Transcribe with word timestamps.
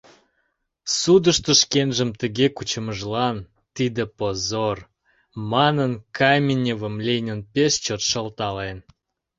Судышто 0.99 1.51
шкенжым 1.61 2.09
тыге 2.19 2.47
кучымыжлан, 2.55 3.37
«тиде— 3.75 4.03
позор!» 4.17 4.77
манын, 5.51 5.91
Каменевым 6.17 6.95
Ленин 7.05 7.39
пеш 7.53 7.73
чот 7.85 8.01
шылтален. 8.09 8.77